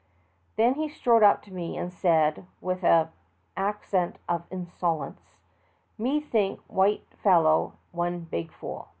Then 0.55 0.73
he 0.73 0.89
strode 0.89 1.21
up 1.21 1.43
to 1.43 1.53
me 1.53 1.77
and 1.77 1.93
said, 1.93 2.47
with 2.59 2.83
an 2.83 3.09
accent 3.55 4.17
of 4.27 4.47
insolence: 4.49 5.37
"Me 5.95 6.19
think 6.19 6.59
white 6.61 7.05
fellow 7.21 7.73
one 7.91 8.21
big 8.21 8.51
fool." 8.51 8.87